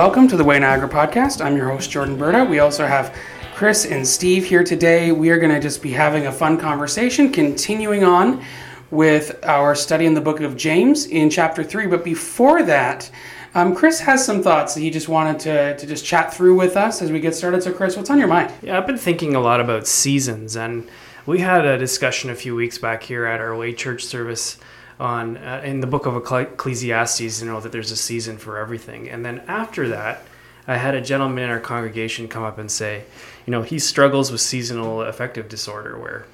[0.00, 1.44] Welcome to the Way Niagara podcast.
[1.44, 2.42] I'm your host, Jordan Berta.
[2.42, 3.14] We also have
[3.54, 5.12] Chris and Steve here today.
[5.12, 8.42] We are going to just be having a fun conversation, continuing on
[8.90, 11.86] with our study in the book of James in chapter 3.
[11.86, 13.10] But before that,
[13.54, 16.78] um, Chris has some thoughts that he just wanted to, to just chat through with
[16.78, 17.62] us as we get started.
[17.62, 18.50] So, Chris, what's on your mind?
[18.62, 20.88] Yeah, I've been thinking a lot about seasons, and
[21.26, 24.56] we had a discussion a few weeks back here at our Way Church service
[25.00, 27.40] on uh, in the book of Ecclesiastes.
[27.40, 30.22] You know that there's a season for everything, and then after that,
[30.68, 33.02] I had a gentleman in our congregation come up and say,
[33.46, 36.26] you know, he struggles with seasonal affective disorder, where,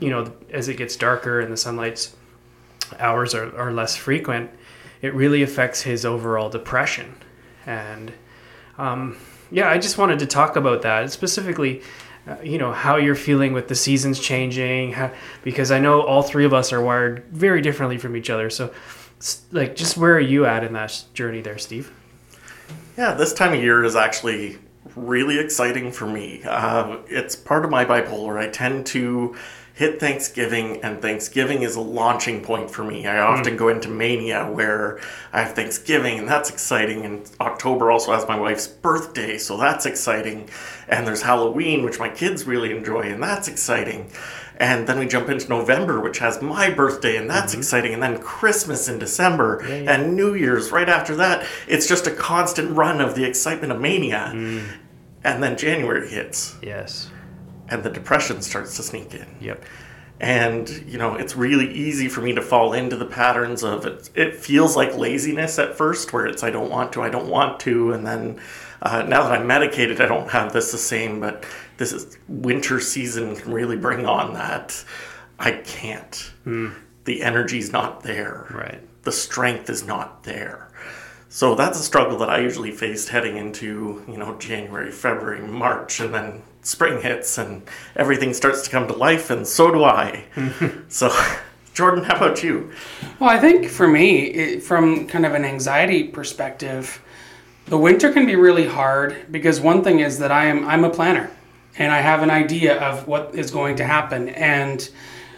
[0.00, 2.16] you know, as it gets darker and the sunlight's
[2.98, 4.50] hours are, are less frequent,
[5.02, 7.14] it really affects his overall depression.
[7.66, 8.12] And
[8.78, 9.16] um,
[9.50, 11.82] yeah, I just wanted to talk about that specifically.
[12.26, 15.12] Uh, you know how you're feeling with the seasons changing how,
[15.44, 18.50] because i know all three of us are wired very differently from each other.
[18.50, 18.72] So
[19.52, 21.92] like just where are you at in that journey there steve?
[22.96, 24.58] Yeah this time of year is actually
[24.96, 26.42] really exciting for me.
[26.44, 28.38] Uh, it's part of my bipolar.
[28.38, 29.36] I tend to
[29.76, 33.06] hit Thanksgiving, and Thanksgiving is a launching point for me.
[33.06, 33.58] I often mm.
[33.58, 34.98] go into mania where
[35.34, 37.04] I have Thanksgiving, and that's exciting.
[37.04, 40.48] And October also has my wife's birthday, so that's exciting.
[40.88, 44.10] And there's Halloween, which my kids really enjoy, and that's exciting.
[44.58, 47.60] And then we jump into November, which has my birthday, and that's mm-hmm.
[47.60, 47.92] exciting.
[47.92, 49.92] And then Christmas in December, yeah, yeah.
[49.92, 51.46] and New Year's right after that.
[51.68, 54.32] It's just a constant run of the excitement of mania.
[54.34, 54.68] Mm.
[55.22, 56.56] And then January hits.
[56.62, 57.10] Yes
[57.68, 59.26] and the depression starts to sneak in.
[59.40, 59.64] Yep.
[60.18, 64.10] And you know, it's really easy for me to fall into the patterns of it.
[64.14, 67.60] It feels like laziness at first, where it's I don't want to, I don't want
[67.60, 68.40] to, and then
[68.80, 71.20] uh, now that I'm medicated, I don't have this the same.
[71.20, 71.44] But
[71.76, 74.82] this is winter season can really bring on that.
[75.38, 76.32] I can't.
[76.46, 76.74] Mm.
[77.04, 78.46] The energy's not there.
[78.50, 78.80] Right.
[79.02, 80.70] The strength is not there.
[81.28, 86.00] So that's a struggle that I usually faced heading into, you know, January, February, March,
[86.00, 87.62] and then spring hits and
[87.94, 90.24] everything starts to come to life, and so do I.
[90.88, 91.10] so,
[91.74, 92.72] Jordan, how about you?
[93.18, 97.00] Well, I think for me, it, from kind of an anxiety perspective,
[97.66, 100.90] the winter can be really hard because one thing is that I am I'm a
[100.90, 101.30] planner
[101.78, 104.88] and I have an idea of what is going to happen and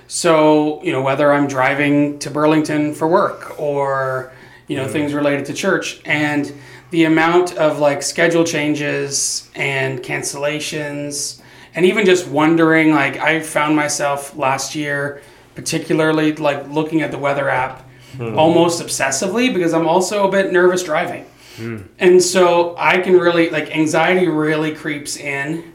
[0.06, 4.30] so you know whether I'm driving to Burlington for work or
[4.68, 6.52] you know things related to church and
[6.90, 11.40] the amount of like schedule changes and cancellations
[11.74, 15.20] and even just wondering like i found myself last year
[15.54, 18.36] particularly like looking at the weather app mm.
[18.36, 21.24] almost obsessively because i'm also a bit nervous driving
[21.56, 21.82] mm.
[21.98, 25.72] and so i can really like anxiety really creeps in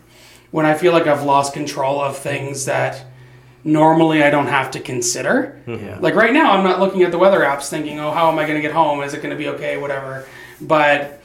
[0.51, 3.05] when i feel like i've lost control of things that
[3.63, 5.97] normally i don't have to consider yeah.
[6.01, 8.43] like right now i'm not looking at the weather apps thinking oh how am i
[8.43, 10.25] going to get home is it going to be okay whatever
[10.61, 11.21] but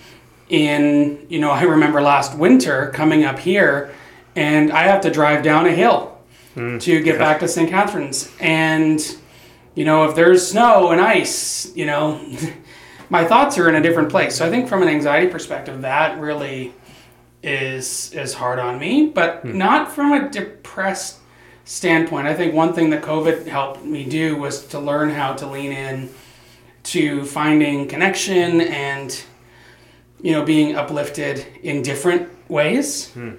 [0.49, 3.95] in, you know, I remember last winter coming up here
[4.37, 6.19] and I have to drive down a hill
[6.55, 7.19] mm, to get yeah.
[7.19, 7.69] back to St.
[7.69, 8.31] Catharines.
[8.41, 9.01] And,
[9.75, 12.21] you know, if there's snow and ice, you know,
[13.11, 14.37] my thoughts are in a different place.
[14.37, 16.75] So I think from an anxiety perspective, that really
[17.41, 19.55] is is hard on me, but mm.
[19.55, 21.18] not from a depressed
[21.69, 22.27] standpoint.
[22.27, 25.71] I think one thing that COVID helped me do was to learn how to lean
[25.71, 26.09] in
[26.85, 29.23] to finding connection and
[30.23, 33.33] you know being uplifted in different ways hmm.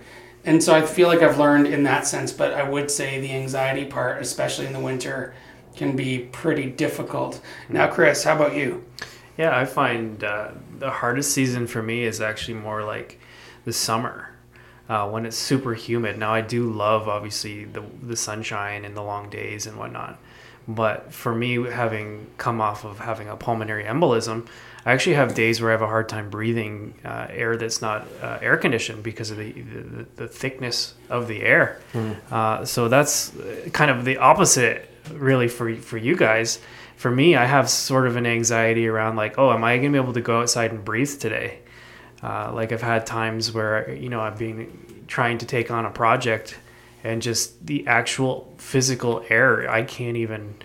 [0.45, 3.31] and so i feel like i've learned in that sense but i would say the
[3.31, 5.33] anxiety part especially in the winter
[5.75, 7.73] can be pretty difficult hmm.
[7.73, 8.85] now chris how about you
[9.37, 13.19] yeah i find uh, the hardest season for me is actually more like
[13.65, 14.28] the summer
[14.89, 19.03] uh, when it's super humid now i do love obviously the, the sunshine and the
[19.03, 20.19] long days and whatnot
[20.69, 24.47] but for me, having come off of having a pulmonary embolism,
[24.85, 28.07] I actually have days where I have a hard time breathing uh, air that's not
[28.21, 31.81] uh, air conditioned because of the, the, the thickness of the air.
[31.93, 32.17] Mm.
[32.31, 33.33] Uh, so that's
[33.73, 36.59] kind of the opposite, really, for for you guys.
[36.97, 39.99] For me, I have sort of an anxiety around like, oh, am I going to
[39.99, 41.59] be able to go outside and breathe today?
[42.21, 44.69] Uh, like I've had times where you know I've been
[45.09, 46.57] trying to take on a project
[47.03, 50.55] and just the actual physical air i can't even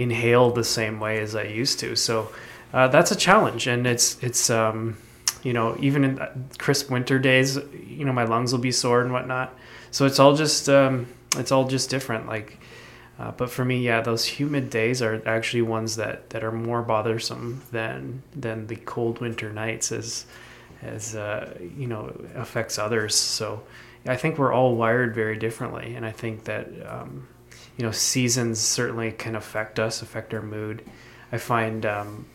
[0.00, 1.94] inhale the same way as i used to.
[1.94, 2.32] So
[2.72, 4.96] uh, that's a challenge and it's it's um,
[5.42, 9.12] you know even in crisp winter days you know my lungs will be sore and
[9.12, 9.54] whatnot.
[9.90, 11.06] So it's all just um,
[11.36, 12.58] it's all just different like
[13.18, 16.82] uh, but for me yeah those humid days are actually ones that that are more
[16.82, 20.24] bothersome than than the cold winter nights as
[20.82, 23.14] as uh, you know affects others.
[23.14, 23.62] So
[24.06, 27.28] I think we're all wired very differently, and I think that um,
[27.76, 30.82] you know seasons certainly can affect us, affect our mood.
[31.32, 32.26] I find, um,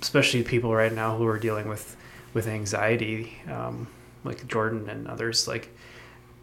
[0.00, 1.96] especially people right now who are dealing with
[2.34, 3.88] with anxiety, um,
[4.24, 5.70] like Jordan and others, like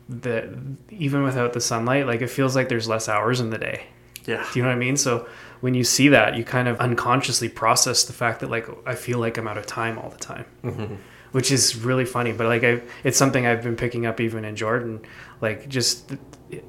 [0.10, 0.46] that
[0.90, 3.84] even without the sunlight, like it feels like there's less hours in the day.
[4.26, 4.46] Yeah.
[4.52, 4.98] Do you know what I mean?
[4.98, 5.28] So
[5.62, 9.20] when you see that, you kind of unconsciously process the fact that like I feel
[9.20, 10.96] like I'm out of time all the time, Mm-hmm.
[11.38, 12.32] Which is really funny.
[12.32, 15.02] But like I, it's something I've been picking up even in Jordan,
[15.40, 16.18] like just the,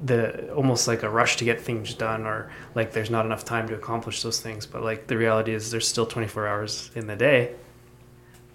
[0.05, 3.67] the almost like a rush to get things done, or like there's not enough time
[3.69, 4.67] to accomplish those things.
[4.67, 7.55] But like the reality is, there's still 24 hours in the day.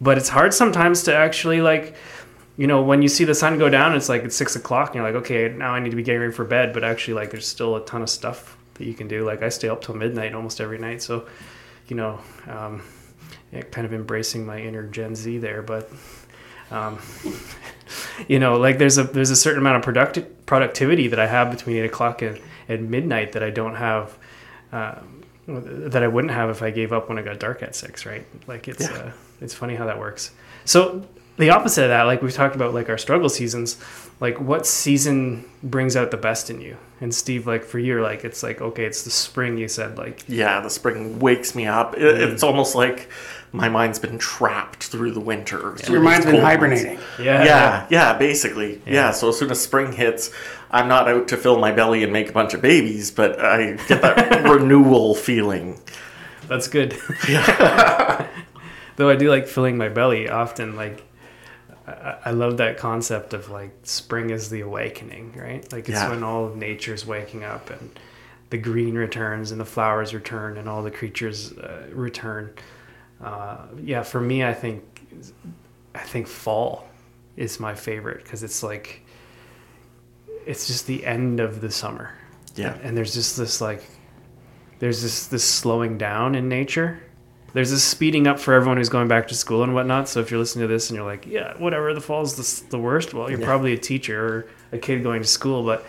[0.00, 1.96] But it's hard sometimes to actually like
[2.56, 4.94] you know, when you see the sun go down, it's like it's six o'clock, and
[4.94, 6.72] you're like, okay, now I need to be getting ready for bed.
[6.72, 9.24] But actually, like, there's still a ton of stuff that you can do.
[9.24, 11.26] Like, I stay up till midnight almost every night, so
[11.88, 12.82] you know, um,
[13.62, 15.62] kind of embracing my inner Gen Z there.
[15.62, 15.90] But
[16.70, 16.98] um,
[18.28, 21.50] you know, like, there's a there's a certain amount of product productivity that I have
[21.50, 24.16] between eight o'clock and, and midnight that I don't have.
[24.72, 28.06] Um, that I wouldn't have if I gave up when it got dark at six,
[28.06, 28.24] right?
[28.46, 28.96] Like it's Yeah.
[28.96, 29.12] uh,
[29.42, 30.30] it's funny how that works.
[30.64, 33.76] So the opposite of that, like we've talked about, like our struggle seasons,
[34.20, 36.76] like what season brings out the best in you?
[37.00, 39.58] And Steve, like for you, like it's like okay, it's the spring.
[39.58, 41.96] You said like Yeah, the spring wakes me up.
[41.96, 42.32] It, Mm.
[42.32, 43.08] It's almost like
[43.52, 45.76] my mind's been trapped through the winter.
[45.88, 46.98] Your mind's been hibernating.
[47.20, 48.80] yeah, Yeah, yeah, basically.
[48.86, 49.10] Yeah.
[49.12, 50.30] so as soon as spring hits,
[50.70, 53.74] I'm not out to fill my belly and make a bunch of babies, but I
[53.88, 55.80] get that renewal feeling.
[56.48, 56.92] that's good.
[58.96, 60.76] Though I do like filling my belly often.
[60.76, 61.02] Like
[61.86, 65.70] I, I love that concept of like spring is the awakening, right?
[65.72, 66.10] Like it's Yeah.
[66.10, 67.98] when all of nature's waking up and
[68.50, 72.52] the green returns and the flowers return and all the creatures uh, return.
[73.22, 74.82] Uh, yeah, for me, I think
[75.94, 76.86] I think fall
[77.36, 79.02] is my favorite because it's like
[80.46, 82.10] it's just the end of the summer.
[82.56, 82.76] Yeah.
[82.84, 83.82] and there's just this like
[84.78, 87.00] there's this this slowing down in nature
[87.54, 90.08] there's this speeding up for everyone who's going back to school and whatnot.
[90.08, 92.78] So if you're listening to this and you're like yeah whatever the fall's the, the
[92.78, 93.14] worst.
[93.14, 93.46] Well you're Yeah.
[93.46, 95.86] probably a teacher or a kid going to school but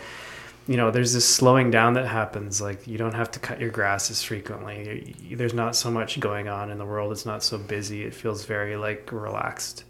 [0.68, 2.60] you know there's this slowing down that happens.
[2.60, 5.14] Like you don't have to cut your grass as frequently.
[5.32, 7.12] There's not so much going on in the world.
[7.12, 8.02] It's not so busy.
[8.04, 9.84] It feels very like relaxed.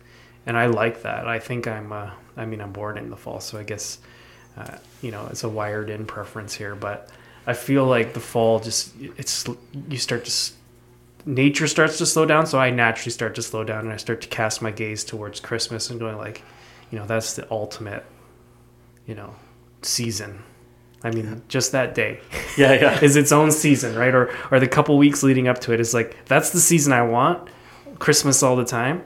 [0.46, 1.26] And i like that.
[1.28, 3.40] I think i'm uh, i mean i'm born in the fall.
[3.40, 3.98] So i guess
[4.56, 6.74] uh, you know it's a wired in preference here.
[6.74, 7.10] But
[7.46, 9.44] i feel like the fall just it's
[9.88, 10.30] you start to
[11.26, 14.20] nature starts to slow down so i naturally start to slow down and i start
[14.20, 16.42] to cast my gaze towards christmas and going like
[16.90, 18.06] you know that's the ultimate
[19.06, 19.34] you know
[19.82, 20.42] season.
[21.04, 22.20] I mean just that day.
[22.56, 23.00] Yeah, yeah.
[23.04, 24.14] is its own season right?
[24.14, 27.02] Or or the couple weeks leading up to it is like that's the season i
[27.02, 27.50] want
[27.98, 29.04] christmas all the time.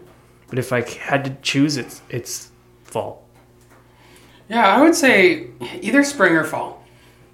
[0.48, 2.50] But if i had to choose it's it's
[2.84, 3.26] fall.
[4.48, 5.48] Yeah, I would say
[5.80, 6.84] either spring or fall,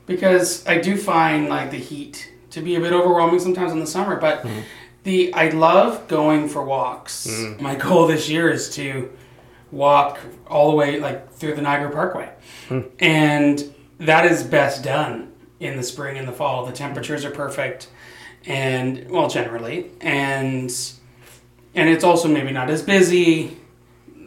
[0.07, 3.87] because I do find like the heat to be a bit overwhelming sometimes in the
[3.87, 4.17] summer.
[4.17, 4.61] But mm-hmm.
[5.07, 7.27] The I love going for walks.
[7.61, 9.11] My goal this year is to
[9.71, 12.31] walk all the way like through the Niagara Parkway,
[12.99, 16.67] and that is best done in the spring and the fall.
[16.67, 17.89] The temperatures are perfect,
[18.45, 20.71] and well, generally, and
[21.75, 23.57] and it's also maybe not as busy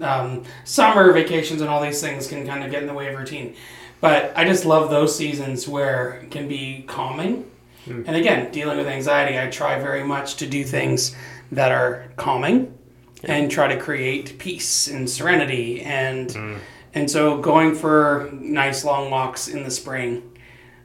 [0.01, 3.19] um, summer vacations and all these things can kind of get in the way of
[3.19, 3.55] routine.
[4.01, 7.51] But I just love those seasons where it can be calming.
[7.85, 8.03] Hmm.
[8.05, 11.15] And again, dealing with anxiety, I try very much to do things
[11.51, 12.77] that are calming
[13.23, 15.81] and try to create peace and serenity.
[15.81, 16.55] And hmm.
[16.93, 20.37] and so going for nice long walks in the spring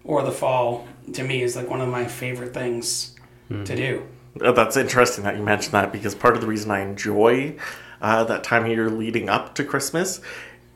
[0.04, 3.16] or the fall to me is like one of my favorite things
[3.48, 3.64] hmm.
[3.64, 4.06] to do.
[4.36, 7.56] That's interesting that you mentioned that because part of the reason I enjoy
[8.00, 10.20] uh, that time of year leading up to Christmas,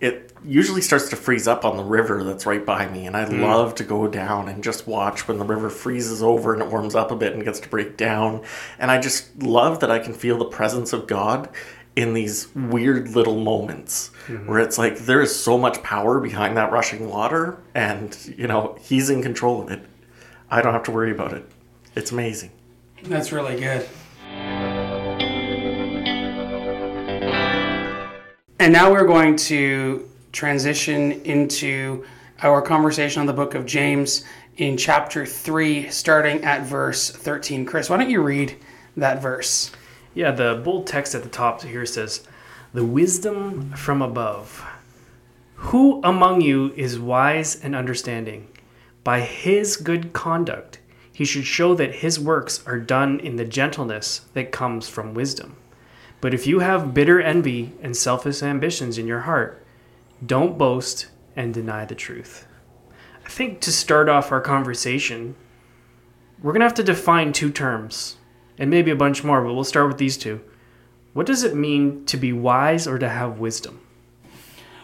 [0.01, 3.27] it usually starts to freeze up on the river that's right by me, and I
[3.27, 3.43] hmm.
[3.43, 6.95] love to go down and just watch when the river freezes over and it warms
[6.95, 8.45] up a bit and gets to break down.
[8.79, 11.49] And I just love that I can feel the presence of God
[11.97, 14.49] in these weird little moments mm-hmm.
[14.49, 18.77] where it's like there is so much power behind that rushing water, and you know
[18.81, 19.83] He's in control of it.
[20.51, 21.45] I don't have to worry about it.
[21.95, 22.51] It's amazing.
[23.03, 23.89] That's really good.
[28.61, 32.05] And now we're going to transition into
[32.43, 34.25] our conversation on the book of James
[34.57, 37.67] in chapter 3, starting at verse 13.
[37.67, 38.57] Chris, why don't you read
[38.97, 39.73] that verse?
[40.15, 42.23] Yeah, the bold text at the top here says,
[42.73, 44.65] The wisdom from above.
[45.57, 48.47] Who among you is wise and understanding?
[49.03, 50.79] By his good conduct,
[51.13, 55.57] he should show that his works are done in the gentleness that comes from wisdom.
[56.21, 59.65] But if you have bitter envy and selfish ambitions in your heart,
[60.25, 62.47] don't boast and deny the truth.
[63.25, 65.37] I think to start off our conversation,
[66.43, 68.17] we're going to have to define two terms
[68.59, 70.41] and maybe a bunch more, but we'll start with these two
[71.13, 73.81] What does it mean to be wise or to have wisdom?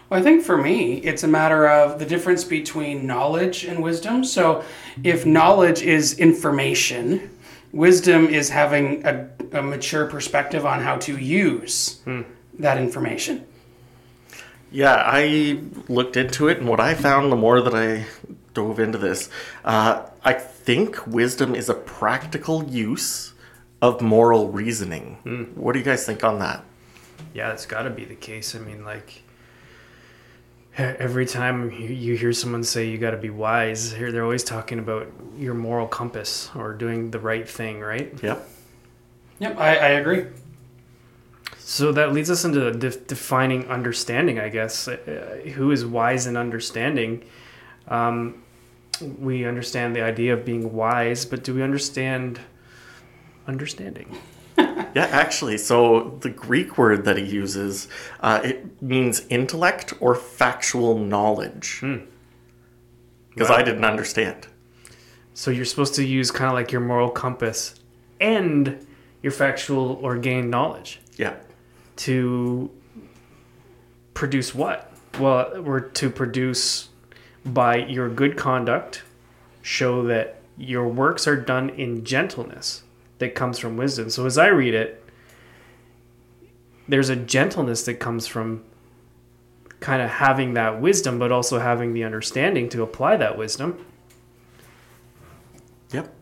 [0.08, 4.24] Well, I think for me, it's a matter of the difference between knowledge and wisdom.
[4.24, 4.62] So,
[5.02, 7.30] if knowledge is information,
[7.72, 12.22] wisdom is having a, a mature perspective on how to use hmm.
[12.58, 13.46] that information.
[14.74, 18.06] Yeah, I looked into it, and what I found the more that I
[18.54, 19.30] dove into this,
[19.64, 23.34] uh, I think wisdom is a practical use
[23.80, 25.52] of moral reasoning.
[25.54, 26.64] What do you guys think on that?
[27.32, 28.56] Yeah, that's got to be the case.
[28.56, 29.22] I mean, like
[30.76, 34.42] every time you you hear someone say you got to be wise, here they're always
[34.42, 35.06] talking about
[35.38, 38.12] your moral compass or doing the right thing, right?
[38.20, 38.48] Yep.
[39.38, 40.26] Yep, I, I agree.
[41.66, 44.86] So that leads us into de- defining understanding, I guess.
[44.86, 47.24] Uh, who is wise and understanding?
[47.88, 48.42] Um,
[49.18, 52.40] we understand the idea of being wise, but do we understand
[53.46, 54.16] understanding?
[54.94, 57.88] Yeah, actually, so the Greek word that he uses,
[58.20, 61.80] uh, it means intellect or factual knowledge.
[63.30, 63.56] Because Wow.
[63.56, 64.46] I didn't understand.
[65.32, 67.74] So you're supposed to use kind of like your moral compass
[68.20, 68.86] and
[69.20, 71.34] your factual or gained knowledge Yeah.
[71.96, 72.70] To
[74.14, 74.92] produce what?
[75.18, 76.88] Well, we're to produce
[77.44, 79.02] by your good conduct,
[79.62, 82.82] show that your works are done in gentleness
[83.18, 84.10] that comes from wisdom.
[84.10, 85.04] So as I read it,
[86.88, 88.64] there's a gentleness that comes from
[89.80, 93.84] kind of having that wisdom, but also having the understanding to apply that wisdom.
[95.92, 96.12] Yep.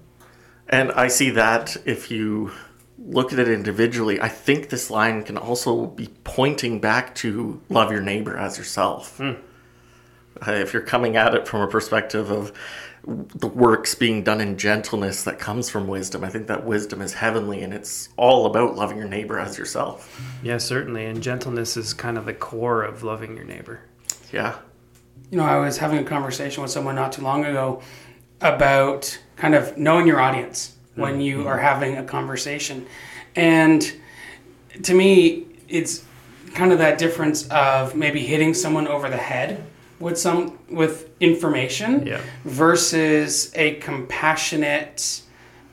[0.69, 2.53] And I see that if you
[3.05, 7.91] look at it individually, I think this line can also be pointing back to love
[7.91, 9.21] your neighbor as yourself.
[9.21, 9.35] Uh,
[10.47, 12.53] if you're coming at it from a perspective of
[13.05, 17.15] the works being done in gentleness that comes from wisdom, I think that wisdom is
[17.15, 20.21] heavenly and it's all about loving your neighbor as yourself.
[20.43, 21.07] Yeah, certainly.
[21.07, 23.81] And gentleness is kind of the core of loving your neighbor.
[24.33, 24.57] Yeah.
[25.31, 27.83] You know, I was having a conversation with someone not too long ago
[28.41, 31.49] about kind of knowing your audience when you mm-hmm.
[31.49, 32.87] are having a conversation.
[33.35, 33.93] And
[34.83, 36.05] to me, it's
[36.55, 39.65] kind of that difference of maybe hitting someone over the head
[39.99, 42.21] with some with information Yeah.
[42.45, 45.23] versus a compassionate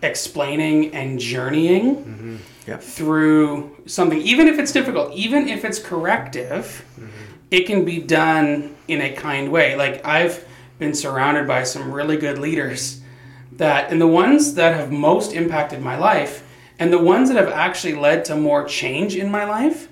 [0.02, 2.36] explaining and journeying mm-hmm.
[2.68, 2.82] Yep.
[2.82, 7.08] through something even if it's difficult even if it's corrective mm-hmm.
[7.52, 10.46] it can be done in a kind way like i've
[10.78, 12.99] been surrounded by some really good leaders
[13.60, 16.46] that and the ones that have most impacted my life
[16.80, 19.88] and the ones that have actually led to more change in my life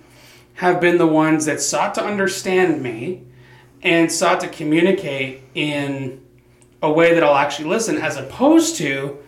[0.56, 3.24] have been the ones that sought to understand me
[3.84, 6.20] and sought to communicate in
[6.82, 9.20] a way that I'll actually listen as opposed to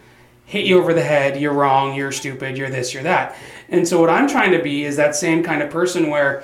[0.45, 3.37] hit you over the head, you're wrong, you're stupid, you're this, you're that.
[3.67, 6.43] And so what I'm trying to be is that same kind of person where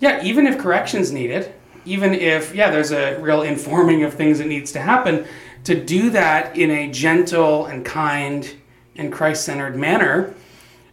[0.00, 4.48] yeah, even if correction's needed, even if yeah, there's a real informing of things that
[4.48, 5.26] needs to happen,
[5.64, 8.54] to do that in a gentle and kind
[8.96, 10.34] and Christ-centered manner,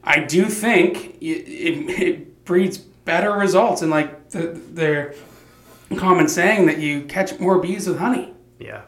[0.03, 5.15] I do think it, it, it breeds better results and like the the
[5.97, 8.33] common saying that you catch more bees with honey.
[8.59, 8.81] Yeah.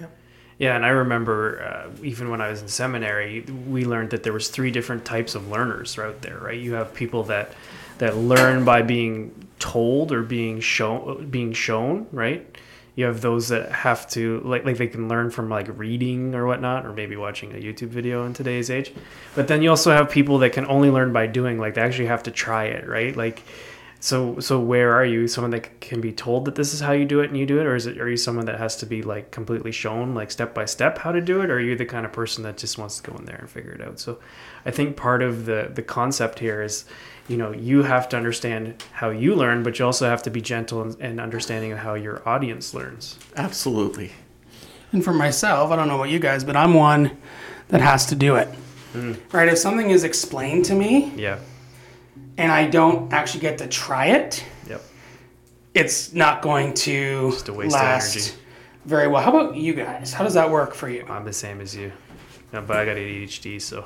[0.00, 0.18] Yep.
[0.58, 4.32] Yeah, and I remember uh, even when I was in seminary, we learned that there
[4.32, 6.58] was three different types of learners out there, right?
[6.58, 7.54] You have people that
[7.98, 12.58] that learn by being told or being shown, being shown, right?
[13.00, 16.46] You have those that have to like like they can learn from like reading or
[16.46, 18.92] whatnot, or maybe watching a YouTube video in today's age.
[19.34, 22.08] But then you also have people that can only learn by doing, like they actually
[22.08, 23.16] have to try it, right?
[23.16, 23.42] Like
[24.00, 25.28] so so where are you?
[25.28, 27.60] Someone that can be told that this is how you do it and you do
[27.60, 30.30] it, or is it are you someone that has to be like completely shown like
[30.30, 32.56] step by step how to do it, or are you the kind of person that
[32.56, 34.00] just wants to go in there and figure it out?
[34.00, 34.18] So
[34.64, 36.86] I think part of the the concept here is
[37.28, 40.40] you know you have to understand how you learn, but you also have to be
[40.40, 43.18] gentle and, and understanding of how your audience learns.
[43.36, 44.12] Absolutely.
[44.92, 47.18] And for myself, I don't know about you guys, but I'm one
[47.68, 48.48] that has to do it.
[48.92, 49.12] Hmm.
[49.30, 49.48] Right?
[49.48, 51.38] If something is explained to me Yeah.
[52.40, 54.82] And I don't actually get to try it, Yep.
[55.74, 58.32] it's not going to Just a waste of last energy.
[58.86, 59.22] very well.
[59.22, 60.12] How about you guys?
[60.14, 61.04] How does that work for you?
[61.08, 61.92] I'm the same as you.
[62.52, 63.84] No, but I got ADHD, so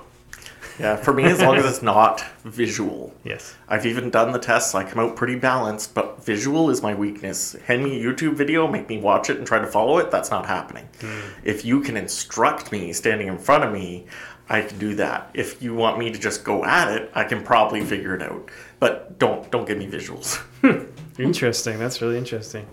[0.79, 3.13] Yeah, for me, as long as it's not visual.
[3.25, 3.55] yes.
[3.69, 4.75] I've even done the tests.
[4.75, 7.55] I come out pretty balanced, but visual is my weakness.
[7.67, 10.11] Hand me a YouTube video, make me watch it and try to follow it.
[10.11, 10.89] That's not happening.
[11.01, 11.21] Hmm.
[11.45, 14.07] If you can instruct me standing in front of me,
[14.49, 15.31] I can do that.
[15.35, 18.51] If you want me to just go at it, I can probably figure it out.
[18.79, 20.43] But don't don't give me visuals.
[21.19, 21.79] Interesting.
[21.79, 22.67] That's really interesting.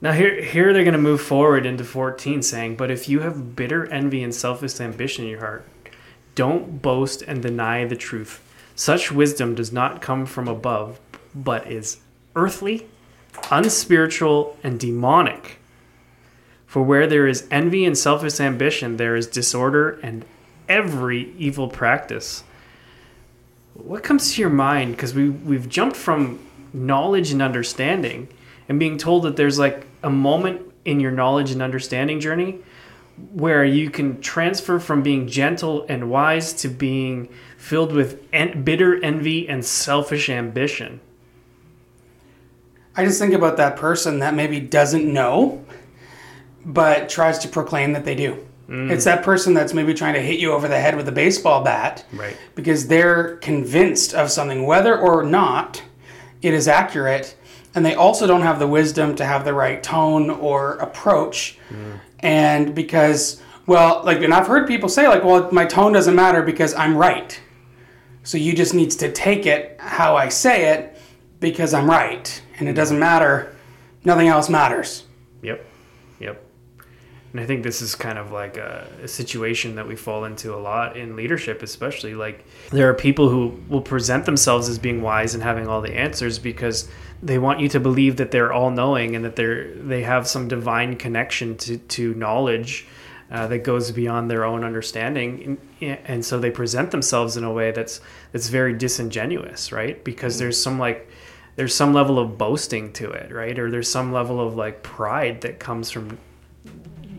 [0.00, 3.54] Now here here they're going to move forward into 14 saying, "But if you have
[3.54, 5.68] bitter envy and selfish ambition in your heart,
[6.34, 8.42] don't boast and deny the truth.
[8.74, 11.00] Such wisdom does not come from above,
[11.34, 11.98] but is
[12.34, 12.86] earthly,
[13.50, 15.58] unspiritual, and demonic.
[16.66, 20.26] For where there is envy and selfish ambition, there is disorder and
[20.68, 22.44] every evil practice.
[23.74, 24.92] What comes to your mind?
[24.92, 26.38] Because we, we've jumped from
[26.72, 28.28] knowledge and understanding
[28.68, 32.58] and being told that there's like a moment in your knowledge and understanding journey
[33.32, 39.02] where you can transfer from being gentle and wise to being filled with en- bitter
[39.02, 41.00] envy and selfish ambition.
[42.94, 45.64] I just think about that person that maybe doesn't know,
[46.64, 48.46] but tries to proclaim that they do.
[48.68, 48.90] Mm.
[48.90, 51.62] It's that person that's maybe trying to hit you over the head with a baseball
[51.62, 52.36] bat Right.
[52.54, 55.82] because they're convinced of something, whether or not
[56.42, 57.36] it is accurate,
[57.74, 61.58] and they also don't have the wisdom to have the right tone or approach.
[61.70, 62.00] Mm.
[62.20, 66.42] And because, well, like, and I've heard people say, like, well, my tone doesn't matter
[66.42, 67.38] because I'm right.
[68.24, 70.98] So you just needs to take it how I say it
[71.38, 73.54] because I'm right, and it doesn't matter.
[74.04, 75.04] Nothing else matters.
[75.42, 75.64] Yep.
[76.18, 76.42] Yep.
[77.36, 80.54] And I think this is kind of like a, a situation that we fall into
[80.54, 82.14] a lot in leadership, especially.
[82.14, 85.92] Like, there are people who will present themselves as being wise and having all the
[85.92, 86.88] answers because
[87.22, 90.48] they want you to believe that they're all knowing and that they're they have some
[90.48, 92.86] divine connection to, to knowledge
[93.30, 95.58] uh, that goes beyond their own understanding.
[95.82, 98.00] And, and so they present themselves in a way that's
[98.32, 100.02] that's very disingenuous, right?
[100.02, 101.06] Because there's some like
[101.56, 103.58] there's some level of boasting to it, right?
[103.58, 106.16] Or there's some level of like pride that comes from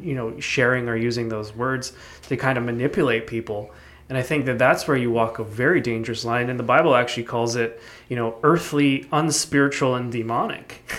[0.07, 1.93] you know sharing or using those words
[2.29, 3.71] to kind of manipulate people.
[4.09, 6.95] And i think that that's where you walk a very dangerous line and the bible
[6.95, 10.83] actually calls it you know earthly unspiritual and demonic.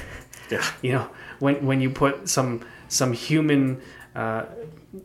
[0.51, 0.65] Yeah.
[0.81, 1.07] you know
[1.41, 3.83] when when you put some some human
[4.15, 4.47] uh,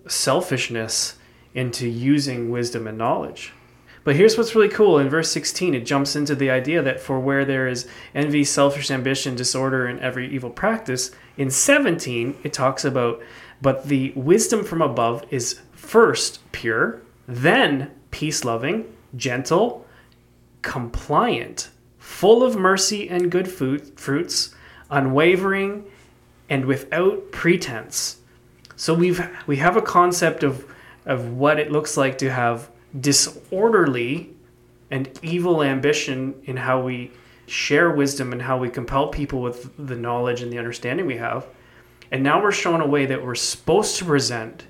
[0.07, 1.17] selfishness
[1.53, 3.53] into using wisdom and knowledge.
[4.03, 4.99] But here's what's really cool.
[4.99, 8.91] In verse 16 it jumps into the idea that for where there is envy selfish
[8.91, 13.21] ambition disorder and every evil practice in 17 it talks about
[13.63, 19.85] but the wisdom from above is first pure then peace loving gentle
[20.61, 24.53] compliant full of mercy and good food, fruits
[24.91, 25.83] unwavering
[26.49, 28.17] and without pretense
[28.75, 30.65] so we've we have a concept of
[31.05, 34.29] of what it looks like to have disorderly
[34.91, 37.11] and evil ambition in how we
[37.47, 41.47] share wisdom and how we compel people with the knowledge and the understanding we have.
[42.13, 44.67] And now we're shown a way that we're supposed to present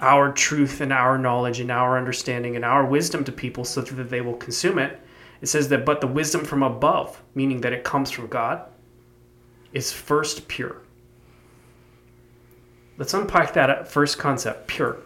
[0.00, 4.10] our truth and our knowledge and our understanding and our wisdom to people so that
[4.10, 5.00] they will consume it.
[5.40, 8.64] It says that, but the wisdom from above, meaning that it comes from God,
[9.72, 10.82] is first pure.
[12.98, 14.98] Let's unpack that first concept pure.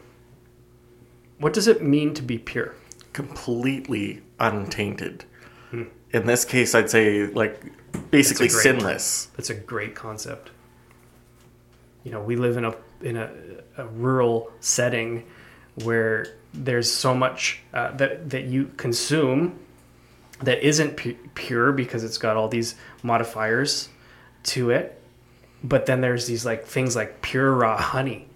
[1.39, 2.75] What does it mean to be pure?
[3.13, 5.27] Completely untainted.
[5.71, 5.85] Hmm.
[6.15, 7.61] In this case, I'd say, like,
[8.11, 9.29] basically That's great sinless.
[9.37, 10.51] That's a great concept.
[12.05, 13.31] You know, we live in a in a,
[13.77, 15.25] a rural setting
[15.83, 19.59] where there's so much uh, that that you consume
[20.43, 23.89] that isn't pu- pure because it's got all these modifiers
[24.45, 25.01] to it.
[25.63, 28.29] But then there's these like things like pure raw honey,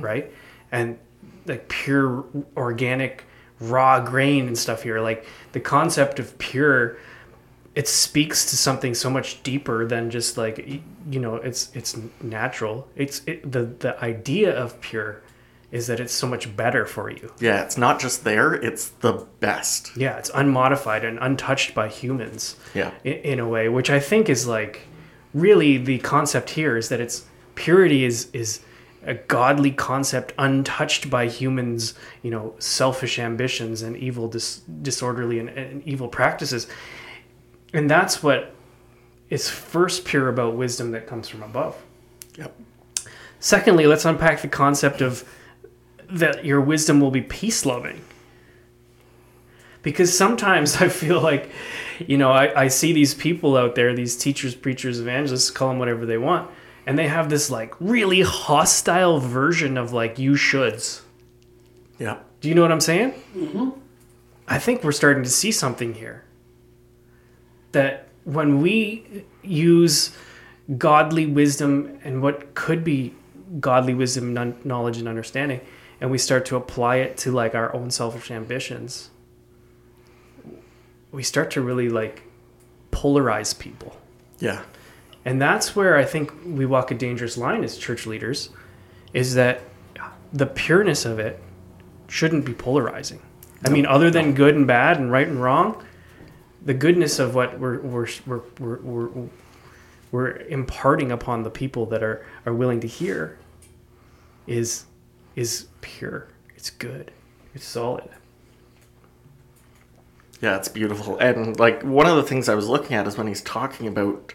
[0.00, 0.32] right?
[0.70, 0.98] And
[1.46, 2.24] like pure
[2.56, 3.24] organic
[3.58, 5.00] raw grain and stuff here.
[5.00, 6.98] Like the concept of pure
[7.74, 10.58] it speaks to something so much deeper than just like
[11.10, 15.22] you know it's it's natural it's it, the the idea of pure
[15.70, 19.26] is that it's so much better for you Yeah, it's not just there, it's the
[19.40, 19.96] best.
[19.96, 22.90] yeah it's unmodified and untouched by humans Yeah.
[23.04, 24.80] in, in a way which i think is like
[25.34, 28.60] really the concept here is that it's purity is is
[29.04, 35.48] a godly concept untouched by humans you know selfish ambitions and evil dis- disorderly and,
[35.50, 36.66] and evil practices
[37.72, 38.54] and that's what
[39.30, 41.76] is first pure about wisdom that comes from above
[42.36, 42.54] Yep.
[43.40, 45.28] secondly let's unpack the concept of
[46.10, 48.00] that your wisdom will be peace loving
[49.82, 51.50] because sometimes i feel like
[51.98, 55.78] you know I, I see these people out there these teachers preachers evangelists call them
[55.78, 56.50] whatever they want
[56.86, 61.02] and they have this like really hostile version of like you shoulds
[61.98, 62.18] Yeah.
[62.40, 63.70] do you know what i'm saying mm-hmm.
[64.46, 66.24] i think we're starting to see something here
[67.72, 70.16] that when we use
[70.76, 73.14] godly wisdom and what could be
[73.60, 75.60] godly wisdom knowledge and understanding
[76.00, 79.10] and we start to apply it to like our own selfish ambitions
[81.10, 82.22] we start to really like
[82.92, 83.96] polarize people
[84.38, 84.62] Yeah.
[85.24, 88.50] and that's where I think we walk a dangerous line as church leaders
[89.14, 89.60] is that
[90.32, 91.40] the pureness of it
[92.08, 93.20] shouldn't be polarizing.
[93.64, 95.82] I mean, other than good and bad and right and wrong,
[96.64, 98.42] the goodness of what we're we're we're
[98.80, 99.08] we're,
[100.10, 103.38] we're, imparting upon the people that are are willing to hear
[104.46, 104.86] is
[105.36, 106.28] is pure.
[106.56, 107.12] It's good.
[107.54, 108.08] It's solid.
[110.40, 111.18] Yeah, it's beautiful.
[111.18, 114.34] And like one of the things I was looking at is when he's talking about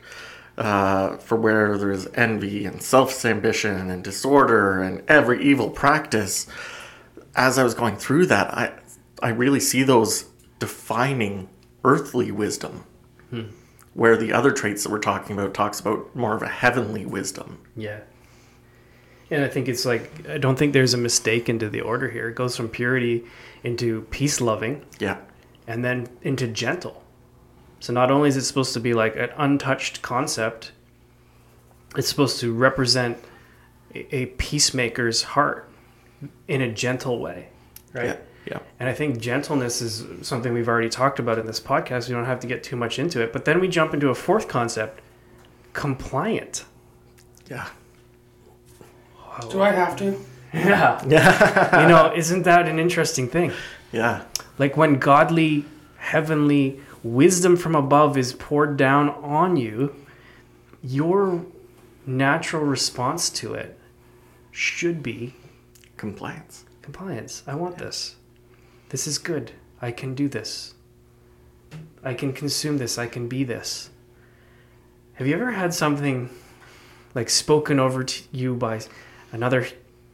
[0.58, 6.48] uh, for where there's envy and selfish ambition and disorder and every evil practice.
[7.36, 8.74] As I was going through that, I
[9.22, 10.26] I really see those
[10.60, 11.50] defining
[11.84, 12.84] earthly wisdom,
[13.30, 13.44] Hmm.
[13.94, 17.60] where the other traits that we're talking about talks about more of a heavenly wisdom.
[17.76, 18.00] Yeah.
[19.32, 22.30] And I think it's like I don't think there's a mistake into the order here.
[22.30, 23.24] It goes from purity
[23.64, 25.18] into peace loving Yeah,
[25.68, 27.04] and then into gentle.
[27.80, 30.72] So not only is it supposed to be like an untouched concept,
[31.98, 33.18] it's supposed to represent
[33.96, 35.70] a, a peacemaker's heart
[36.48, 37.48] in a gentle way,
[37.94, 38.06] right?
[38.06, 38.16] yeah,
[38.46, 38.60] yeah.
[38.80, 42.10] And I think gentleness is something we've already talked about in this podcast.
[42.10, 43.32] We don't have to get too much into it.
[43.34, 45.02] But then we jump into a fourth concept
[45.74, 46.66] compliant.
[47.50, 47.68] yeah.
[49.50, 50.20] Do I have to?
[50.54, 51.04] Yeah.
[51.08, 51.82] Yeah.
[51.82, 53.52] you know, isn't that an interesting thing?
[53.92, 54.26] yeah.
[54.60, 55.66] Like when godly,
[55.98, 59.96] heavenly wisdom from above is poured down on you,
[60.84, 61.44] your
[62.06, 63.80] natural response to it
[64.52, 65.34] should be
[65.98, 66.66] Compliance.
[66.84, 67.42] compliance.
[67.48, 68.16] I want this.
[68.94, 69.54] This is good.
[69.82, 70.76] I can do this.
[72.04, 73.00] I can consume this.
[73.00, 73.90] I can be this.
[75.14, 76.30] Have you ever had something
[77.16, 78.82] like spoken over to you by
[79.32, 79.66] another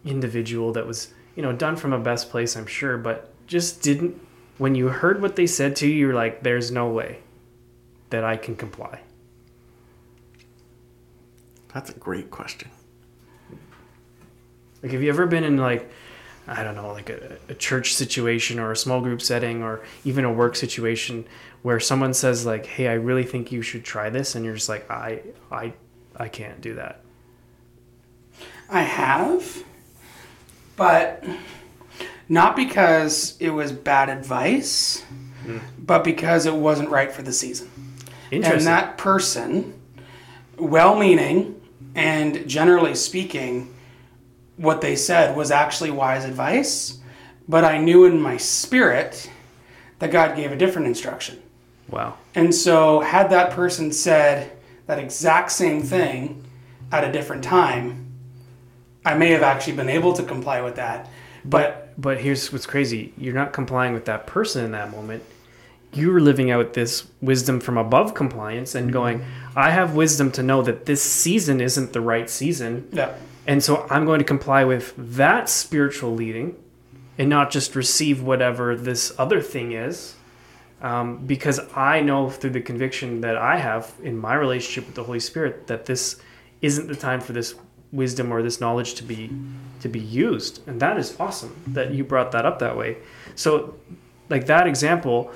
[0.05, 4.17] individual that was, you know, done from a best place, I'm sure, but just didn't,
[4.59, 7.19] when you heard what they said to you, you're like, there's no way
[8.11, 9.01] that I can comply?
[11.73, 12.71] That's a great question.
[14.81, 15.91] Like, have you ever been in like,
[16.49, 20.25] I don't know, like a, a church situation or a small group setting or even
[20.25, 21.25] a work situation
[21.61, 24.69] where someone says like, "Hey, I really think you should try this," and you're just
[24.69, 25.73] like, "I, I,
[26.15, 27.01] I can't do that."
[28.69, 29.63] I have,
[30.75, 31.23] but
[32.27, 35.03] not because it was bad advice,
[35.43, 35.57] hmm.
[35.77, 37.69] but because it wasn't right for the season.
[38.31, 38.57] Interesting.
[38.57, 39.79] And that person,
[40.57, 41.59] well meaning
[41.95, 43.73] and generally speaking,
[44.59, 46.99] what they said was actually wise advice,
[47.47, 49.29] but I knew in my spirit
[49.99, 51.41] that God gave a different instruction.
[51.89, 52.17] wow.
[52.35, 54.51] And so, had that person said
[54.85, 56.43] that exact same thing
[56.91, 58.05] at a different time,
[59.05, 61.09] I may have actually been able to comply with that.
[61.45, 65.23] But But here's what's crazy: you're not complying with that person in that moment.
[65.93, 68.93] You were living out this wisdom from above compliance and mm-hmm.
[68.93, 73.13] going, "I have wisdom to know that this season isn't the right season." yeah,
[73.49, 76.55] And so I'm going to comply with that spiritual leading
[77.17, 80.13] and not just receive whatever this other thing is.
[80.83, 85.03] Um, because I know through the conviction that I have in my relationship with the
[85.03, 86.21] Holy Spirit that this
[86.61, 87.55] isn't the time for this
[87.91, 89.31] wisdom or this knowledge to be
[89.81, 90.65] to be used.
[90.67, 92.97] And that is awesome that you brought that up that way.
[93.33, 93.75] So
[94.29, 95.31] like that example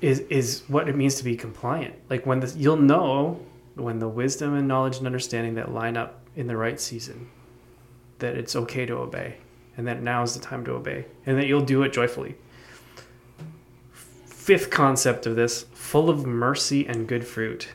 [0.00, 1.94] is is what it means to be compliant.
[2.08, 3.40] Like when this, you'll know
[3.80, 7.28] when the wisdom and knowledge and understanding that line up in the right season,
[8.18, 9.36] that it's okay to obey,
[9.76, 12.36] and that now is the time to obey, and that you'll do it joyfully.
[14.26, 17.68] Fifth concept of this: full of mercy and good fruit.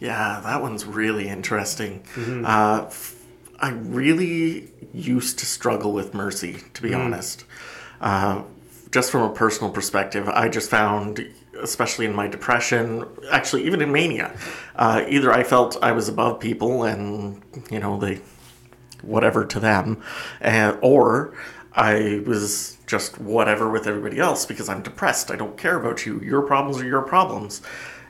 [0.00, 2.02] Yeah, that one's really interesting.
[2.44, 3.14] Uh, f-
[3.60, 7.44] I really used to struggle with mercy, to be honest.
[8.00, 8.42] Uh,
[8.90, 11.24] just from a personal perspective, I just found,
[11.62, 14.36] especially in my depression, actually even in mania,
[14.76, 18.20] uh, either I felt I was above people and you know they,
[19.02, 20.02] whatever to them,
[20.42, 21.34] uh, or
[21.74, 25.30] I was just whatever with everybody else because I'm depressed.
[25.30, 26.20] I don't care about you.
[26.20, 27.62] Your problems are your problems.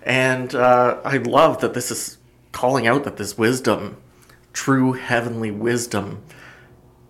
[0.03, 2.19] And uh, I love that this is
[2.51, 3.97] calling out that this wisdom,
[4.53, 6.25] true heavenly wisdom,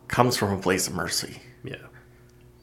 [0.08, 1.40] comes from a place of mercy.
[1.64, 1.76] Yeah.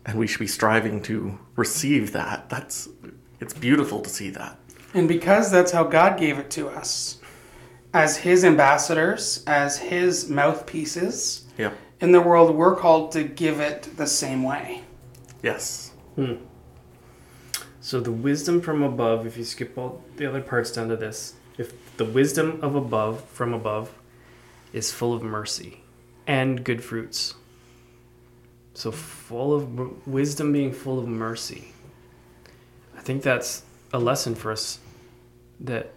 [0.05, 2.49] And we should be striving to receive that.
[2.49, 2.87] That's
[3.39, 4.57] it's beautiful to see that.
[4.93, 7.17] and because that's how God gave it to us,
[7.93, 11.73] as His ambassadors, as His mouthpieces Yep.
[12.01, 14.81] in the world, we're called to give it the same way.
[15.43, 15.91] Yes.
[16.15, 16.35] Hmm.
[17.81, 21.33] So the wisdom from above, if you skip all the other parts down to this,
[21.57, 23.93] if the wisdom of above from above
[24.73, 25.81] is full of mercy
[26.27, 27.33] and good fruits.
[28.75, 31.73] So full of wisdom being full of mercy.
[33.09, 34.77] I think that's a lesson for us
[35.61, 35.89] that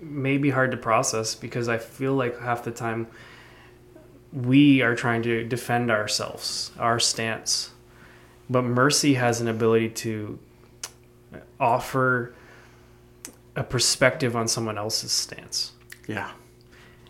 [0.00, 3.08] may be hard to process because I feel like half the time
[4.32, 7.72] we are trying to defend ourselves, our stance
[8.48, 10.38] but mercy has an ability to
[11.58, 12.36] offer
[13.56, 15.72] a perspective on someone else's stance.
[16.06, 16.30] Yeah.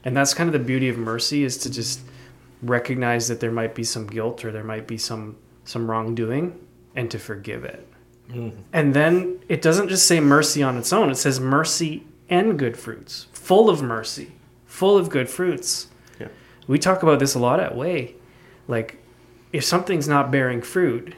[0.04, 2.00] And that's kind of the beauty of mercy is to just
[2.62, 6.58] recognize that there might be some guilt or there might be some some wrongdoing
[6.96, 7.86] and to forgive it.
[8.30, 12.76] And then it doesn't just say mercy on its own, it says mercy and good
[12.76, 14.32] fruits, full of mercy,
[14.66, 15.88] full of good fruits.
[16.20, 16.28] Yeah.
[16.66, 18.16] We talk about this a lot at Way.
[18.66, 18.98] Like,
[19.52, 21.14] if something's not bearing fruit,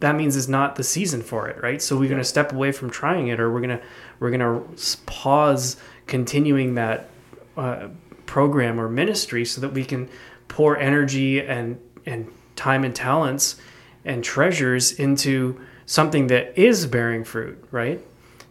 [0.00, 1.80] that means it's not the season for it, right?
[1.80, 3.82] So we're going to step away from trying it, or we're going to
[4.18, 7.08] we're going to pause continuing that
[7.56, 7.88] uh,
[8.26, 10.08] program or ministry, so that we can
[10.48, 13.56] pour energy and and time and talents
[14.04, 18.04] and treasures into something that is bearing fruit, right?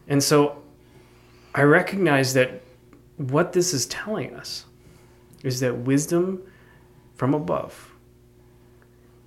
[0.07, 0.61] And so
[1.53, 2.61] I recognize that
[3.17, 4.65] what this is telling us
[5.43, 6.41] is that wisdom
[7.15, 7.91] from above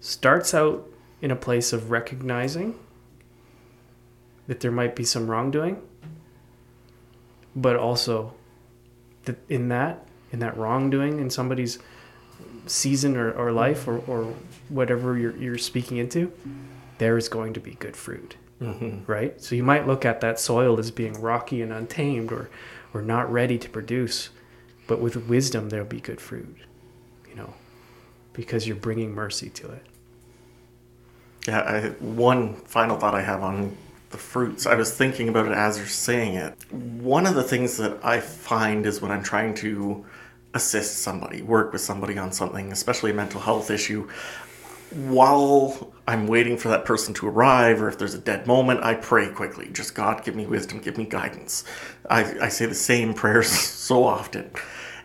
[0.01, 0.89] starts out
[1.21, 2.79] in a place of recognizing
[4.47, 5.81] that there might be some wrongdoing,
[7.55, 8.35] but also
[9.25, 11.79] that in that in that wrongdoing in somebody's
[12.67, 14.35] season or, or life or, or
[14.71, 16.33] whatever you're, you're speaking into,
[16.99, 18.37] there is going to be good fruit.
[18.63, 19.11] Mm-hmm.
[19.11, 19.41] Right?
[19.41, 22.51] So you might look at that soil as being rocky and untamed or,
[22.93, 24.31] or not ready to produce,
[24.87, 26.57] but with wisdom, there'll be good fruit,
[27.29, 27.55] you know,
[28.33, 29.87] because you're bringing mercy to it.
[31.49, 33.77] Yeah, I, one final thought I have on
[34.11, 34.67] the fruits.
[34.67, 36.55] I was thinking about it as you're saying it.
[36.71, 40.05] One of the things that I find is when I'm trying to
[40.53, 44.09] assist somebody, work with somebody on something, especially a mental health issue,
[44.91, 48.95] while I'm waiting for that person to arrive, or if there's a dead moment, I
[48.95, 49.69] pray quickly.
[49.73, 51.65] Just God, give me wisdom, give me guidance.
[52.09, 54.51] I, I say the same prayers so often.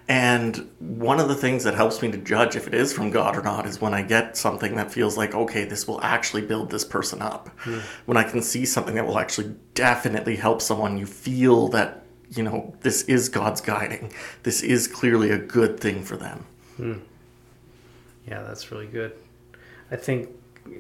[0.08, 3.36] And one of the things that helps me to judge if it is from God
[3.36, 6.70] or not is when I get something that feels like, okay, this will actually build
[6.70, 7.50] this person up.
[7.60, 7.80] Hmm.
[8.06, 12.44] When I can see something that will actually definitely help someone, you feel that, you
[12.44, 14.14] know, this is God's guiding.
[14.44, 16.46] This is clearly a good thing for them.
[16.78, 16.94] Hmm.
[18.28, 19.14] Yeah, that's really good.
[19.96, 20.28] I think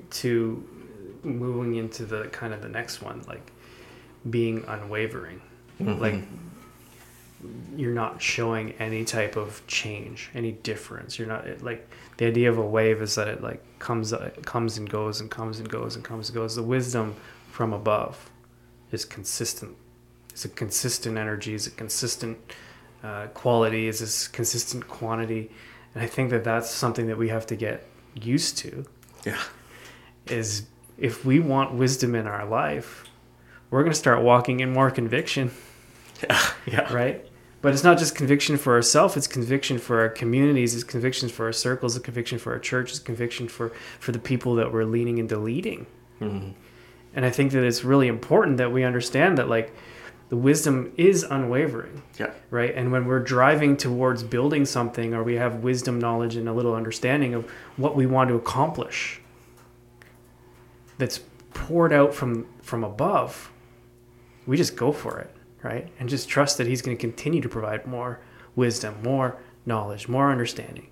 [0.10, 0.62] to
[1.24, 3.50] moving into the kind of the next one, like
[4.30, 5.40] being unwavering,
[5.80, 6.16] like
[7.78, 11.18] you're not showing any type of change, any difference.
[11.18, 14.46] You're not it, like the idea of a wave is that it like comes it
[14.46, 16.56] comes and goes and comes and goes and comes and goes.
[16.58, 17.16] The wisdom
[17.54, 18.30] from above
[18.92, 19.78] is consistent.
[20.32, 21.56] It's a consistent energy.
[21.56, 22.38] It's a consistent
[23.02, 23.88] uh, quality.
[23.88, 25.52] It's a s- consistent quantity,
[25.94, 28.86] and I think that that's something that we have to get used to
[29.26, 29.42] Yeah.
[30.28, 33.06] is if we want wisdom in our life,
[33.70, 35.52] we're going to start walking in more conviction,
[36.24, 36.42] Yeah.
[36.66, 36.94] Yeah.
[36.94, 37.26] right?
[37.62, 41.48] But it's not just conviction for ourselves, it's conviction for our communities, it's conviction for
[41.48, 44.86] our circles, it's conviction for our church, it's conviction for, for the people that we're
[44.86, 45.88] leaning into leading.
[46.22, 46.52] Mm-hmm.
[47.16, 49.74] And I think that it's really important that we understand that, like,
[50.30, 52.32] the wisdom is unwavering, Yeah.
[52.50, 52.74] right?
[52.76, 56.74] And when we're driving towards building something or we have wisdom, knowledge, and a little
[56.74, 57.46] understanding of
[57.78, 59.22] what we want to accomplish,
[60.98, 61.20] that's
[61.54, 63.52] poured out from from above
[64.46, 65.30] we just go for it
[65.64, 68.20] right and just trust that he's going to continue to provide more
[68.56, 70.88] wisdom more knowledge more understanding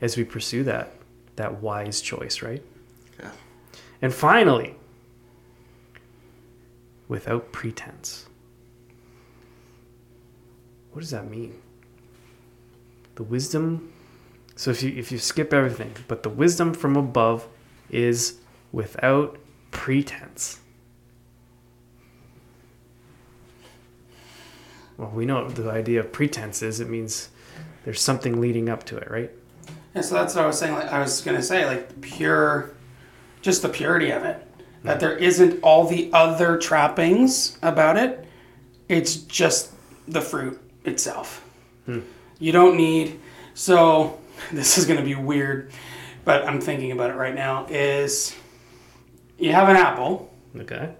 [0.00, 0.92] as we pursue that
[1.36, 2.62] that wise choice right
[3.20, 3.30] Yeah.
[4.02, 4.74] and finally
[7.08, 8.26] without pretense
[10.92, 11.60] what does that mean
[13.16, 13.92] the wisdom
[14.56, 17.46] so if you if you skip everything but the wisdom from above
[17.90, 18.38] is
[18.72, 19.38] without
[19.70, 20.60] pretense
[24.96, 27.30] well we know what the idea of pretense is it means
[27.84, 29.30] there's something leading up to it right
[29.94, 30.74] And so that's what I was saying.
[30.74, 32.74] Like I was gonna say, like pure,
[33.42, 34.46] just the purity of it.
[34.84, 35.00] That mm.
[35.00, 38.24] there isn't all the other trappings about it.
[38.88, 39.72] It's just
[40.06, 41.44] the fruit itself.
[42.38, 43.18] You don't need.
[43.54, 44.20] So
[44.52, 45.72] this is gonna be weird,
[46.24, 47.66] but I'm thinking about it right now.
[47.68, 48.34] Is
[49.38, 50.90] you have an apple, okay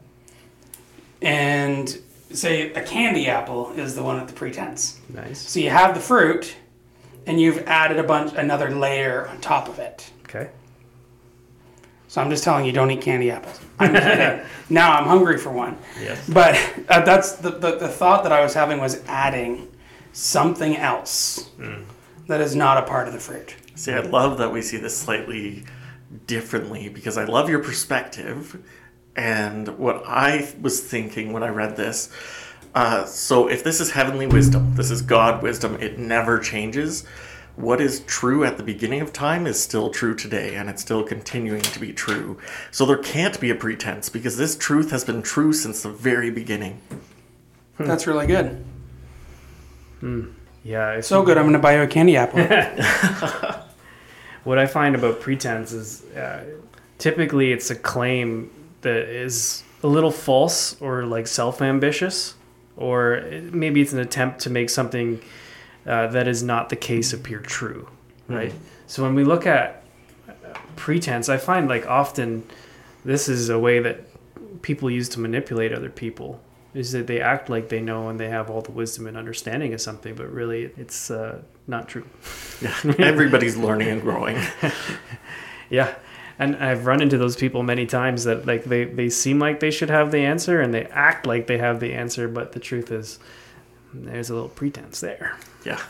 [1.23, 1.99] and
[2.33, 5.01] say a candy apple is the one at the pretense.
[5.09, 6.55] nice So you have the fruit,
[7.27, 10.11] and you've added a bunch, another layer on top of it.
[10.25, 10.51] okay
[12.11, 13.61] So I'm just telling you, don't eat candy apples.
[13.79, 14.45] I'm kidding.
[14.69, 15.79] now I'm hungry for one.
[16.01, 16.57] yes But
[16.89, 19.71] uh, that's the, the, the thought that I was having was adding
[20.13, 21.51] something else
[22.27, 23.55] that is not a part of the fruit.
[23.77, 25.63] See, I love that we see this slightly
[26.27, 28.61] differently because I love your perspective.
[29.15, 32.11] And what I was thinking when I read this
[32.75, 37.05] uh, so if this is heavenly wisdom, this is God wisdom, it never changes.
[37.61, 41.03] What is true at the beginning of time is still true today, and it's still
[41.03, 42.39] continuing to be true.
[42.71, 46.31] So there can't be a pretense because this truth has been true since the very
[46.31, 46.81] beginning.
[47.77, 47.85] Hmm.
[47.85, 48.65] That's really good.
[50.01, 50.31] Hmm.
[50.65, 51.39] Yeah, if So good.
[51.39, 52.41] I'm going to buy you a candy apple.
[54.45, 56.45] what I find about pretense is uh,
[56.99, 58.51] typically it's a claim
[58.83, 62.35] that is a little false or like self ambitious,
[62.77, 65.21] or uh, maybe it's an attempt to make something
[65.87, 67.89] uh, that is not the case appear true,
[68.29, 68.53] right?
[68.87, 69.83] So when we look at
[70.77, 72.45] pretense, I find like often
[73.05, 74.01] this is a way that
[74.63, 76.41] people use to manipulate other people.
[76.73, 79.75] Is that they act like they know and they have all the wisdom and understanding
[79.75, 82.07] of something, but really it's uh, not true.
[82.61, 84.39] Yeah, everybody's learning and growing.
[85.71, 85.95] Yeah.
[86.39, 89.71] And I've run into those people many times that like they, they seem like they
[89.71, 92.91] should have the answer and they act like they have the answer, but the truth
[92.91, 93.19] is
[93.93, 95.37] there's a little pretense there.
[95.65, 95.81] Yeah.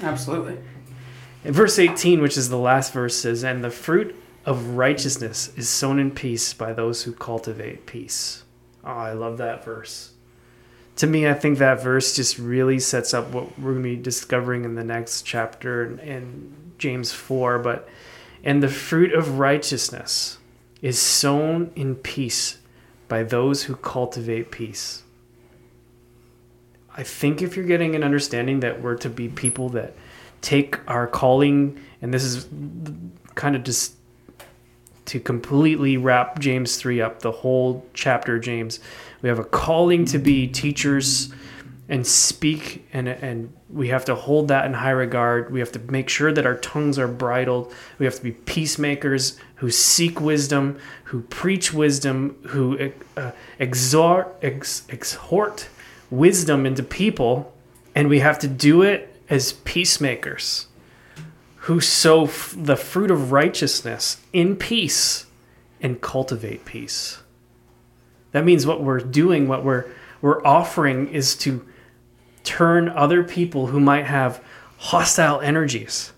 [0.00, 0.58] Absolutely.
[1.44, 4.14] In verse 18, which is the last verse, says, And the fruit
[4.44, 8.44] of righteousness is sown in peace by those who cultivate peace.
[8.84, 10.12] Oh, I love that verse.
[10.96, 14.02] To me, I think that verse just really sets up what we're going to be
[14.02, 17.58] discovering in the next chapter in, in James 4.
[17.58, 17.88] But,
[18.44, 20.38] and the fruit of righteousness
[20.82, 22.58] is sown in peace
[23.08, 25.02] by those who cultivate peace.
[26.96, 29.94] I think if you're getting an understanding that we're to be people that
[30.40, 32.48] take our calling, and this is
[33.34, 33.94] kind of just
[35.06, 38.80] to completely wrap James 3 up, the whole chapter James.
[39.22, 41.32] We have a calling to be teachers
[41.88, 45.52] and speak, and, and we have to hold that in high regard.
[45.52, 47.74] We have to make sure that our tongues are bridled.
[47.98, 54.86] We have to be peacemakers who seek wisdom, who preach wisdom, who uh, exhort, ex,
[54.88, 55.68] exhort
[56.10, 57.54] wisdom into people,
[57.94, 60.66] and we have to do it as peacemakers
[61.64, 65.26] who sow f- the fruit of righteousness in peace
[65.80, 67.22] and cultivate peace.
[68.32, 69.86] That means what we're doing, what we're
[70.22, 71.66] we're offering is to
[72.44, 74.42] turn other people who might have
[74.76, 76.12] hostile energies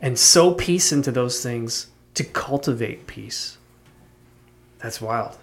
[0.00, 3.58] and sow peace into those things to cultivate peace.
[4.78, 5.38] That's wild.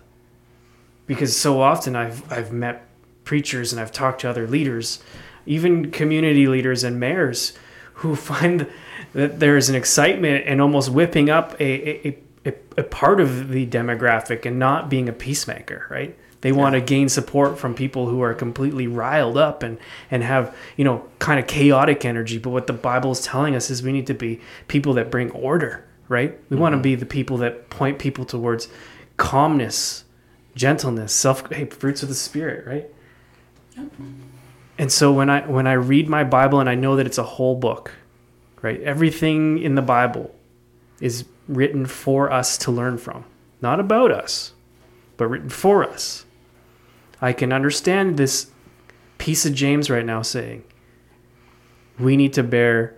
[1.08, 2.86] Because so often I've I've met
[3.24, 5.02] preachers and I've talked to other leaders,
[5.46, 7.54] even community leaders and mayors
[7.96, 8.68] who find
[9.14, 13.66] that there's an excitement and almost whipping up a, a, a, a part of the
[13.68, 16.18] demographic and not being a peacemaker, right?
[16.44, 19.78] They want to gain support from people who are completely riled up and,
[20.12, 22.38] and have, you know, kind of chaotic energy.
[22.38, 25.32] But what the Bible is telling us is we need to be people that bring
[25.32, 26.38] order, right?
[26.50, 26.84] We want to mm-hmm.
[26.84, 28.68] be the people that point people towards
[29.16, 30.04] calmness,
[30.54, 32.90] gentleness, self, hey, fruits of the Spirit, right?
[34.78, 37.24] And so when I when I read my Bible and I know that it's a
[37.24, 37.92] whole book,
[38.62, 38.82] right?
[38.82, 40.34] Everything in the Bible
[41.00, 43.26] is written for us to learn from,
[43.62, 44.54] not about us,
[45.18, 46.26] but written for us.
[47.22, 48.52] I can understand this
[49.18, 50.64] piece of James right now saying,
[52.00, 52.96] we need to bear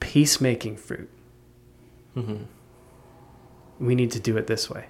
[0.00, 1.10] peacemaking fruit.
[2.16, 2.44] Mm-hmm.
[3.80, 4.86] We need to do it this way,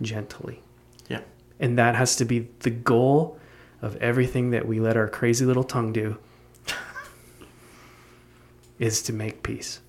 [0.00, 0.62] gently.
[1.08, 1.20] Yeah.
[1.58, 3.38] And that has to be the goal
[3.82, 6.18] of everything that we let our crazy little tongue do
[8.78, 9.80] is to make peace.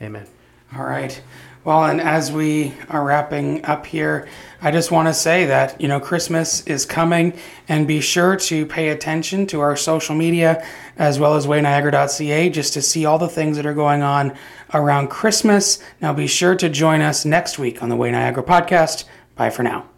[0.00, 0.26] Amen.
[0.76, 1.20] All right.
[1.64, 4.28] Well, and as we are wrapping up here,
[4.62, 7.32] I just want to say that, you know, Christmas is coming
[7.66, 10.64] and be sure to pay attention to our social media
[10.96, 14.36] as well as wayniagara.ca just to see all the things that are going on
[14.74, 15.82] around Christmas.
[16.00, 19.04] Now be sure to join us next week on the Way Niagara podcast.
[19.34, 19.88] Bye for now.